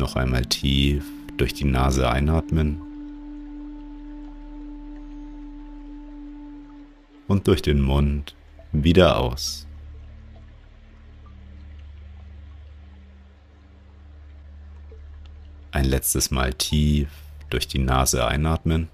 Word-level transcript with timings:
Noch 0.00 0.16
einmal 0.16 0.46
tief 0.46 1.04
durch 1.36 1.52
die 1.52 1.66
Nase 1.66 2.08
einatmen 2.08 2.80
und 7.28 7.46
durch 7.46 7.60
den 7.60 7.82
Mund 7.82 8.34
wieder 8.72 9.18
aus. 9.18 9.66
Ein 15.70 15.84
letztes 15.84 16.30
Mal 16.30 16.54
tief 16.54 17.10
durch 17.50 17.68
die 17.68 17.78
Nase 17.78 18.26
einatmen. 18.26 18.88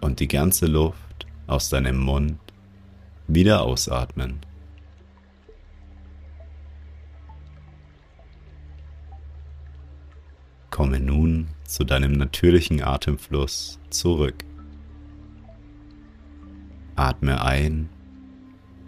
Und 0.00 0.18
die 0.18 0.26
ganze 0.26 0.66
Luft 0.66 1.28
aus 1.46 1.68
deinem 1.68 1.98
Mund 1.98 2.40
wieder 3.28 3.62
ausatmen. 3.62 4.40
Komme 10.92 11.06
nun 11.06 11.48
zu 11.64 11.84
deinem 11.84 12.12
natürlichen 12.12 12.82
Atemfluss 12.82 13.80
zurück. 13.88 14.44
Atme 16.96 17.42
ein 17.42 17.88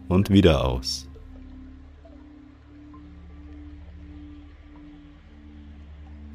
und 0.09 0.29
wieder 0.29 0.67
aus. 0.67 1.09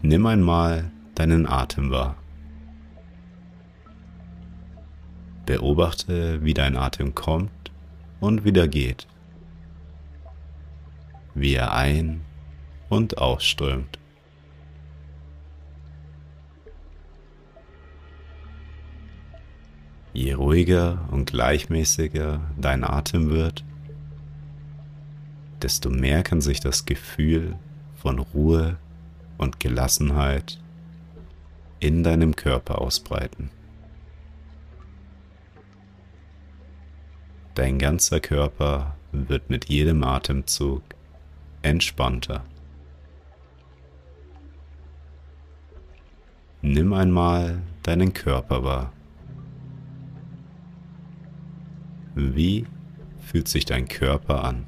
Nimm 0.01 0.25
einmal 0.25 0.91
deinen 1.13 1.45
Atem 1.45 1.91
wahr. 1.91 2.15
Beobachte, 5.45 6.43
wie 6.43 6.55
dein 6.55 6.75
Atem 6.75 7.13
kommt 7.13 7.71
und 8.19 8.43
wieder 8.43 8.67
geht, 8.67 9.05
wie 11.35 11.53
er 11.53 11.75
ein- 11.75 12.21
und 12.89 13.19
ausströmt. 13.19 13.98
Je 20.19 20.33
ruhiger 20.33 21.07
und 21.11 21.31
gleichmäßiger 21.31 22.41
dein 22.57 22.83
Atem 22.83 23.29
wird, 23.29 23.63
desto 25.61 25.89
mehr 25.89 26.23
kann 26.23 26.41
sich 26.41 26.59
das 26.59 26.83
Gefühl 26.83 27.55
von 27.95 28.19
Ruhe 28.19 28.75
und 29.37 29.61
Gelassenheit 29.61 30.59
in 31.79 32.03
deinem 32.03 32.35
Körper 32.35 32.81
ausbreiten. 32.81 33.49
Dein 37.55 37.79
ganzer 37.79 38.19
Körper 38.19 38.97
wird 39.13 39.49
mit 39.49 39.69
jedem 39.69 40.03
Atemzug 40.03 40.83
entspannter. 41.61 42.43
Nimm 46.61 46.91
einmal 46.91 47.61
deinen 47.83 48.11
Körper 48.11 48.65
wahr. 48.65 48.91
Wie 52.21 52.65
fühlt 53.21 53.47
sich 53.47 53.63
dein 53.63 53.87
Körper 53.87 54.43
an? 54.43 54.65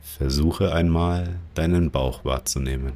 Versuche 0.00 0.72
einmal 0.72 1.38
deinen 1.52 1.90
Bauch 1.90 2.24
wahrzunehmen. 2.24 2.94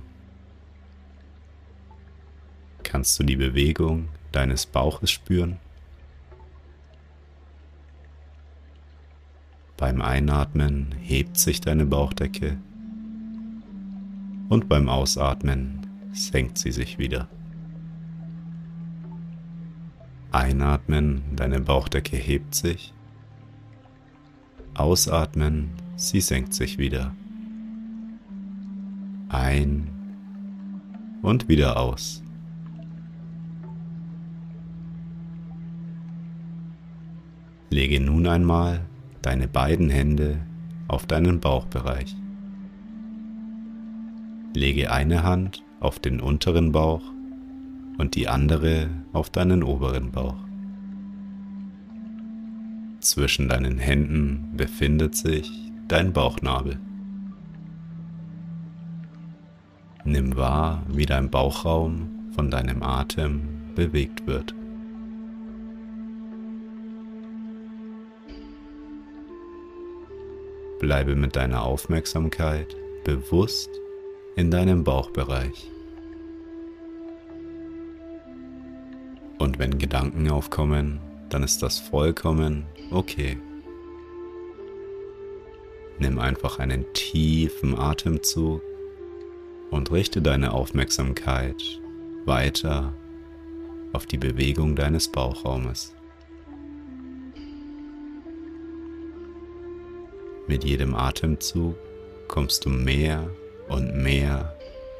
Kannst 2.82 3.19
du 3.19 3.25
die 3.25 3.37
Bewegung 3.37 4.09
deines 4.32 4.65
Bauches 4.65 5.11
spüren? 5.11 5.59
Beim 9.76 10.00
Einatmen 10.00 10.94
hebt 10.99 11.37
sich 11.37 11.61
deine 11.61 11.84
Bauchdecke 11.84 12.56
und 14.49 14.66
beim 14.66 14.88
Ausatmen 14.88 15.84
senkt 16.14 16.58
sie 16.58 16.70
sich 16.70 16.98
wieder. 16.98 17.28
Einatmen, 20.30 21.22
deine 21.36 21.60
Bauchdecke 21.60 22.16
hebt 22.16 22.54
sich. 22.54 22.94
Ausatmen, 24.75 25.70
sie 25.97 26.20
senkt 26.20 26.54
sich 26.54 26.78
wieder. 26.78 27.14
Ein 29.28 29.91
und 31.22 31.48
wieder 31.48 31.76
aus. 31.76 32.22
Lege 37.70 38.00
nun 38.00 38.26
einmal 38.26 38.84
deine 39.22 39.48
beiden 39.48 39.91
Hände 39.91 40.38
auf 40.86 41.06
deinen 41.06 41.41
Bauchbereich. 41.41 42.14
Lege 44.54 44.92
eine 44.92 45.25
Hand 45.25 45.64
auf 45.84 45.99
den 45.99 46.19
unteren 46.21 46.72
Bauch 46.72 47.03
und 47.99 48.15
die 48.15 48.27
andere 48.27 48.89
auf 49.12 49.28
deinen 49.28 49.62
oberen 49.62 50.11
Bauch. 50.11 50.37
Zwischen 53.00 53.50
deinen 53.50 53.78
Händen 53.78 54.55
befindet 54.56 55.15
sich 55.15 55.50
dein 55.87 56.15
Bauchnabel. 56.15 56.78
Nimm 60.06 60.37
wahr, 60.37 60.83
wie 60.89 61.05
dein 61.05 61.31
Bauchraum 61.31 62.31
von 62.34 62.50
deinem 62.50 62.83
Atem 62.83 63.43
bewegt 63.75 64.27
wird. 64.27 64.55
Bleibe 70.81 71.15
mit 71.15 71.37
deiner 71.37 71.62
Aufmerksamkeit 71.62 72.75
bewusst 73.05 73.71
in 74.37 74.50
deinem 74.50 74.83
Bauchbereich. 74.83 75.74
Und 79.44 79.58
wenn 79.58 79.76
Gedanken 79.79 80.31
aufkommen, 80.31 81.00
dann 81.29 81.43
ist 81.43 81.62
das 81.62 81.79
vollkommen 81.79 82.64
okay. 82.91 83.37
Nimm 85.99 86.19
einfach 86.19 86.58
einen 86.58 86.91
tiefen 86.94 87.79
Atemzug 87.79 88.62
und 89.70 89.93
richte 89.93 90.23
deine 90.23 90.55
Aufmerksamkeit 90.55 91.62
weiter 92.25 92.94
auf 93.93 94.06
die 94.06 94.17
Bewegung 94.17 94.76
deines 94.76 95.12
Bauchraumes. 95.12 95.94
Mit 100.49 100.64
jedem 100.64 100.94
Atemzug 100.94 101.76
kommst 102.29 102.64
du 102.64 102.70
mehr 102.70 103.29
und 103.69 103.94
mehr 103.94 104.56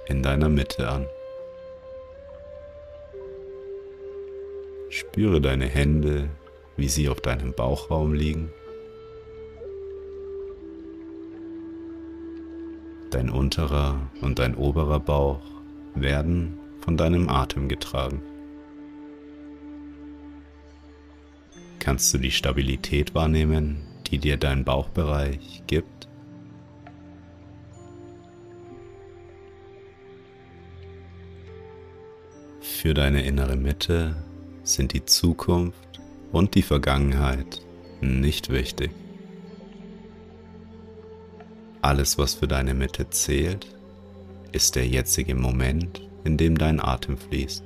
in 0.07 0.23
deiner 0.23 0.51
Mitte 0.51 0.87
an. 0.87 1.07
Spüre 4.89 5.41
deine 5.41 5.67
Hände, 5.67 6.29
wie 6.77 6.89
sie 6.89 7.09
auf 7.09 7.21
deinem 7.21 7.53
Bauchraum 7.53 8.15
liegen. 8.15 8.51
Dein 13.11 13.31
unterer 13.31 14.11
und 14.23 14.39
dein 14.39 14.57
oberer 14.57 15.01
Bauch 15.01 15.43
werden 15.95 16.59
von 16.81 16.97
deinem 16.97 17.29
Atem 17.29 17.69
getragen. 17.69 18.21
Kannst 21.79 22.13
du 22.15 22.19
die 22.19 22.31
Stabilität 22.31 23.15
wahrnehmen, 23.15 23.87
die 24.07 24.19
dir 24.19 24.37
dein 24.37 24.65
Bauchbereich 24.65 25.63
gibt? 25.67 26.09
Für 32.61 32.95
deine 32.95 33.25
innere 33.25 33.57
Mitte 33.57 34.17
sind 34.65 34.93
die 34.95 35.05
Zukunft 35.05 36.01
und 36.33 36.55
die 36.55 36.63
Vergangenheit 36.63 37.61
nicht 38.01 38.51
wichtig. 38.51 38.91
Alles, 41.83 42.17
was 42.17 42.35
für 42.35 42.49
deine 42.49 42.75
Mitte 42.75 43.11
zählt, 43.11 43.67
ist 44.53 44.75
der 44.75 44.87
jetzige 44.87 45.35
Moment, 45.35 46.01
in 46.25 46.39
dem 46.39 46.57
dein 46.57 46.81
Atem 46.81 47.19
fließt. 47.19 47.65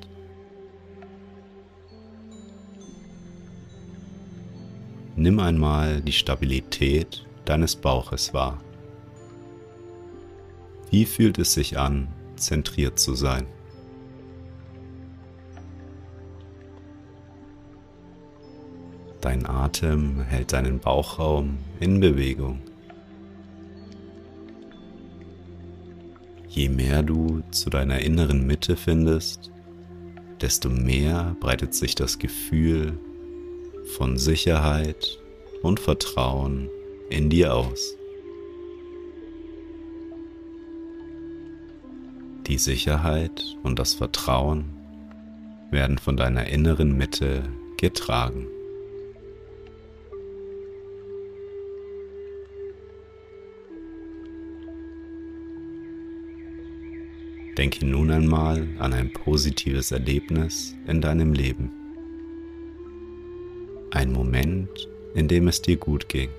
Nimm 5.14 5.38
einmal 5.38 6.00
die 6.00 6.12
Stabilität 6.12 7.26
deines 7.44 7.76
Bauches 7.76 8.34
wahr. 8.34 8.60
Wie 10.90 11.04
fühlt 11.04 11.38
es 11.38 11.54
sich 11.54 11.78
an, 11.78 12.08
zentriert 12.36 12.98
zu 12.98 13.14
sein? 13.14 13.46
Dein 19.20 19.46
Atem 19.46 20.20
hält 20.20 20.52
deinen 20.52 20.78
Bauchraum 20.78 21.58
in 21.80 21.98
Bewegung. 21.98 22.60
Je 26.48 26.68
mehr 26.68 27.02
du 27.02 27.42
zu 27.50 27.68
deiner 27.68 28.00
inneren 28.00 28.46
Mitte 28.46 28.76
findest, 28.76 29.50
desto 30.40 30.70
mehr 30.70 31.36
breitet 31.40 31.74
sich 31.74 31.94
das 31.94 32.18
Gefühl 32.18 32.98
von 33.96 34.18
Sicherheit 34.18 35.18
und 35.62 35.80
Vertrauen 35.80 36.68
in 37.10 37.28
dir 37.28 37.54
aus. 37.54 37.96
Die 42.46 42.58
Sicherheit 42.58 43.56
und 43.62 43.78
das 43.78 43.94
Vertrauen 43.94 44.64
werden 45.70 45.98
von 45.98 46.16
deiner 46.16 46.46
inneren 46.46 46.96
Mitte 46.96 47.42
getragen. 47.76 48.46
Denke 57.58 57.84
nun 57.84 58.08
einmal 58.12 58.69
an 58.78 58.93
ein 58.93 59.12
positives 59.12 59.90
Erlebnis 59.90 60.76
in 60.87 61.00
deinem 61.00 61.32
Leben. 61.32 61.72
Ein 63.90 64.12
Moment, 64.12 64.88
in 65.16 65.26
dem 65.26 65.49
es 65.49 65.60
dir 65.60 65.76
gut 65.76 66.08
ging. 66.08 66.31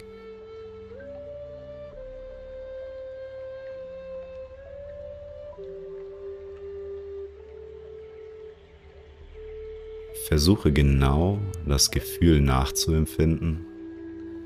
Versuche 10.29 10.71
genau 10.71 11.37
das 11.67 11.91
Gefühl 11.91 12.39
nachzuempfinden, 12.39 13.65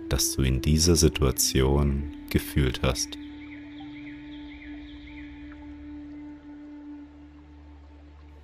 das 0.10 0.36
du 0.36 0.42
in 0.42 0.60
dieser 0.60 0.96
Situation 0.96 2.16
gefühlt 2.31 2.81
hast. 2.81 3.16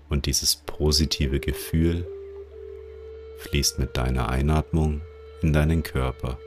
Und 0.09 0.25
dieses 0.25 0.55
positive 0.55 1.39
Gefühl 1.39 2.05
fließt 3.37 3.79
mit 3.79 3.95
deiner 3.95 4.29
Einatmung 4.29 5.01
in 5.41 5.53
deinen 5.53 5.83
Körper. 5.83 6.37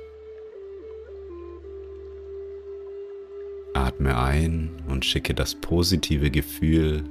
Atme 3.74 4.18
ein 4.18 4.82
und 4.88 5.04
schicke 5.04 5.32
das 5.32 5.54
positive 5.54 6.30
Gefühl 6.30 7.04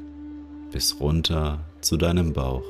bis 0.72 1.00
runter 1.00 1.66
zu 1.82 1.98
deinem 1.98 2.34
Bauch. 2.34 2.66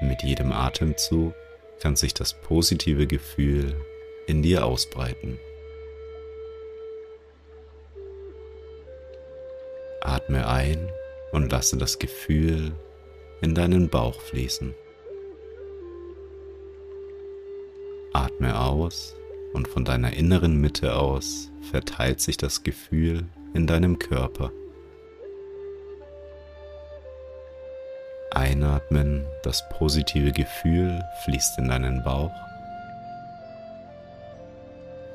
Mit 0.00 0.22
jedem 0.22 0.52
Atemzug 0.52 1.34
kann 1.80 1.96
sich 1.96 2.14
das 2.14 2.34
positive 2.34 3.06
Gefühl 3.06 3.76
in 4.26 4.42
dir 4.42 4.66
ausbreiten. 4.66 5.38
Atme 10.04 10.46
ein 10.46 10.90
und 11.32 11.50
lasse 11.50 11.78
das 11.78 11.98
Gefühl 11.98 12.72
in 13.40 13.54
deinen 13.54 13.88
Bauch 13.88 14.20
fließen. 14.20 14.74
Atme 18.12 18.60
aus 18.60 19.16
und 19.54 19.66
von 19.66 19.84
deiner 19.84 20.12
inneren 20.12 20.60
Mitte 20.60 20.94
aus 20.94 21.50
verteilt 21.70 22.20
sich 22.20 22.36
das 22.36 22.62
Gefühl 22.62 23.24
in 23.54 23.66
deinem 23.66 23.98
Körper. 23.98 24.52
Einatmen, 28.30 29.24
das 29.42 29.66
positive 29.70 30.32
Gefühl 30.32 31.02
fließt 31.24 31.58
in 31.58 31.68
deinen 31.68 32.04
Bauch. 32.04 32.34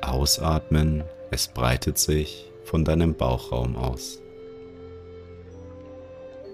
Ausatmen, 0.00 1.04
es 1.30 1.46
breitet 1.46 1.96
sich 1.98 2.50
von 2.64 2.84
deinem 2.84 3.14
Bauchraum 3.14 3.76
aus. 3.76 4.20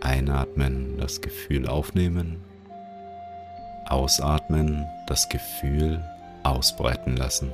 Einatmen, 0.07 0.99
das 0.99 1.21
Gefühl 1.21 1.67
aufnehmen. 1.67 2.37
Ausatmen, 3.87 4.87
das 5.09 5.29
Gefühl 5.29 6.01
ausbreiten 6.45 7.17
lassen. 7.17 7.51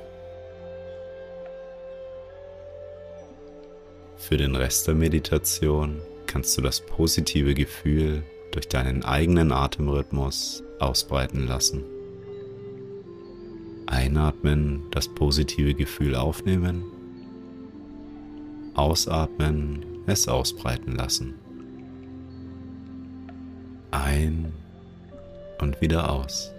Für 4.18 4.36
den 4.36 4.54
Rest 4.54 4.86
der 4.86 4.94
Meditation 4.94 6.02
kannst 6.26 6.58
du 6.58 6.60
das 6.60 6.82
positive 6.82 7.54
Gefühl 7.54 8.22
durch 8.50 8.68
deinen 8.68 9.02
eigenen 9.02 9.50
Atemrhythmus 9.50 10.62
ausbreiten 10.78 11.46
lassen. 11.46 11.82
Einatmen, 13.86 14.82
das 14.90 15.08
positive 15.08 15.72
Gefühl 15.72 16.14
aufnehmen. 16.14 16.84
Ausatmen, 18.74 19.86
es 20.06 20.28
ausbreiten 20.28 20.96
lassen 20.96 21.34
ein 23.92 24.52
und 25.60 25.80
wieder 25.80 26.10
aus. 26.10 26.51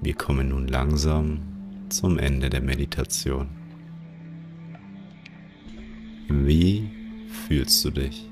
Wir 0.00 0.14
kommen 0.14 0.50
nun 0.50 0.68
langsam 0.68 1.40
zum 1.88 2.18
Ende 2.18 2.50
der 2.50 2.60
Meditation. 2.60 3.48
Wie 6.28 6.90
fühlst 7.28 7.84
du 7.84 7.90
dich? 7.90 8.28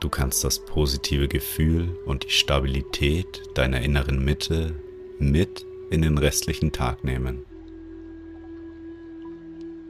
Du 0.00 0.08
kannst 0.08 0.44
das 0.44 0.64
positive 0.64 1.26
Gefühl 1.26 1.96
und 2.06 2.24
die 2.24 2.30
Stabilität 2.30 3.42
deiner 3.54 3.80
inneren 3.80 4.24
Mitte 4.24 4.74
mit 5.18 5.64
in 5.90 6.02
den 6.02 6.18
restlichen 6.18 6.70
Tag 6.72 7.02
nehmen. 7.02 7.44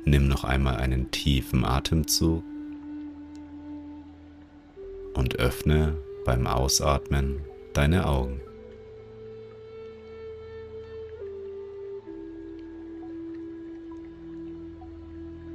Nimm 0.05 0.29
noch 0.29 0.45
einmal 0.45 0.77
einen 0.77 1.11
tiefen 1.11 1.65
Atemzug 1.65 2.45
und 5.15 5.37
öffne 5.37 5.97
beim 6.27 6.49
Ausatmen 6.49 7.45
deine 7.73 8.07
Augen. 8.07 8.41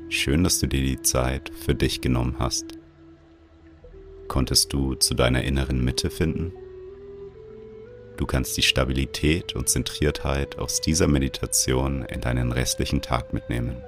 Schön, 0.07 0.43
dass 0.45 0.59
du 0.59 0.67
dir 0.67 0.81
die 0.81 1.01
Zeit 1.01 1.51
für 1.53 1.75
dich 1.75 1.99
genommen 1.99 2.37
hast. 2.39 2.79
Konntest 4.29 4.71
du 4.71 4.95
zu 4.95 5.13
deiner 5.13 5.43
inneren 5.43 5.83
Mitte 5.83 6.09
finden? 6.09 6.53
Du 8.15 8.25
kannst 8.25 8.55
die 8.55 8.61
Stabilität 8.61 9.55
und 9.55 9.67
Zentriertheit 9.67 10.57
aus 10.57 10.79
dieser 10.79 11.07
Meditation 11.07 12.05
in 12.05 12.21
deinen 12.21 12.53
restlichen 12.53 13.01
Tag 13.01 13.33
mitnehmen. 13.33 13.81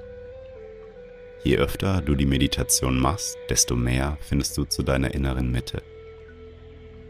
Je 1.46 1.58
öfter 1.58 2.02
du 2.02 2.16
die 2.16 2.26
Meditation 2.26 3.00
machst, 3.00 3.38
desto 3.50 3.76
mehr 3.76 4.18
findest 4.22 4.58
du 4.58 4.66
zu 4.66 4.84
deiner 4.84 5.14
inneren 5.14 5.50
Mitte. 5.50 5.82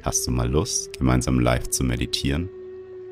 Hast 0.03 0.27
du 0.27 0.31
mal 0.31 0.49
Lust, 0.49 0.97
gemeinsam 0.99 1.39
live 1.39 1.69
zu 1.69 1.85
meditieren? 1.85 2.49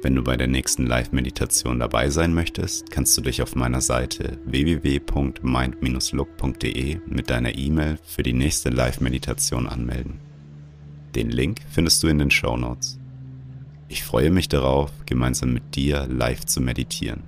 Wenn 0.02 0.14
du 0.14 0.24
bei 0.24 0.36
der 0.36 0.48
nächsten 0.48 0.86
Live-Meditation 0.86 1.80
dabei 1.80 2.10
sein 2.10 2.34
möchtest, 2.34 2.92
kannst 2.92 3.18
du 3.18 3.22
dich 3.22 3.42
auf 3.42 3.56
meiner 3.56 3.80
Seite 3.80 4.40
www.mind-look.de 4.44 7.00
mit 7.06 7.30
deiner 7.30 7.56
E-Mail 7.56 7.98
für 8.04 8.24
die 8.24 8.34
nächste 8.34 8.72
Live-Meditation 8.72 9.68
anmelden. 9.68 10.20
Den 11.16 11.30
Link 11.30 11.62
findest 11.70 12.04
du 12.04 12.10
in 12.10 12.20
den 12.20 12.30
Show 12.30 12.58
Notes. 12.58 13.00
Ich 13.88 14.04
freue 14.04 14.30
mich 14.30 14.50
darauf, 14.50 14.92
gemeinsam 15.06 15.54
mit 15.54 15.78
dir 15.78 16.08
live 16.08 16.46
zu 16.46 16.60
meditieren. 16.60 17.24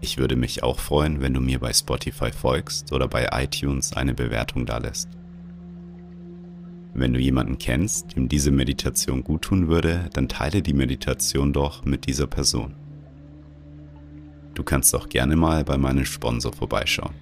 Ich 0.00 0.18
würde 0.18 0.34
mich 0.34 0.64
auch 0.64 0.80
freuen, 0.80 1.20
wenn 1.20 1.34
du 1.34 1.40
mir 1.40 1.60
bei 1.60 1.72
Spotify 1.72 2.32
folgst 2.32 2.92
oder 2.92 3.06
bei 3.06 3.28
iTunes 3.40 3.92
eine 3.92 4.14
Bewertung 4.14 4.66
dalässt. 4.66 5.08
Wenn 6.94 7.14
du 7.14 7.20
jemanden 7.20 7.58
kennst, 7.58 8.16
dem 8.16 8.28
diese 8.28 8.50
Meditation 8.50 9.24
guttun 9.24 9.68
würde, 9.68 10.10
dann 10.12 10.28
teile 10.28 10.60
die 10.60 10.74
Meditation 10.74 11.52
doch 11.52 11.84
mit 11.84 12.06
dieser 12.06 12.26
Person. 12.26 12.74
Du 14.54 14.62
kannst 14.62 14.94
auch 14.94 15.08
gerne 15.08 15.36
mal 15.36 15.64
bei 15.64 15.78
meinem 15.78 16.04
Sponsor 16.04 16.52
vorbeischauen. 16.52 17.14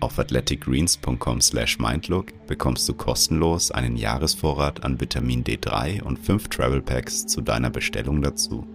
Auf 0.00 0.18
athleticgreens.com/mindlook 0.18 2.46
bekommst 2.46 2.88
du 2.88 2.94
kostenlos 2.94 3.70
einen 3.70 3.96
Jahresvorrat 3.96 4.82
an 4.84 5.00
Vitamin 5.00 5.44
D3 5.44 6.02
und 6.02 6.18
5 6.18 6.48
Travel 6.48 6.82
Packs 6.82 7.26
zu 7.26 7.40
deiner 7.40 7.70
Bestellung 7.70 8.20
dazu. 8.22 8.66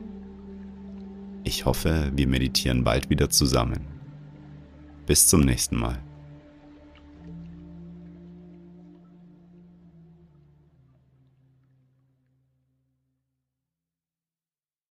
Ich 1.43 1.65
hoffe, 1.65 2.11
wir 2.15 2.27
meditieren 2.27 2.83
bald 2.83 3.09
wieder 3.09 3.31
zusammen. 3.31 3.87
Bis 5.07 5.27
zum 5.27 5.41
nächsten 5.41 5.77
Mal. 5.77 5.97